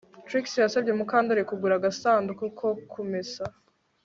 [0.25, 3.43] Trix yasabye Mukandoli kugura agasanduku ko kumesa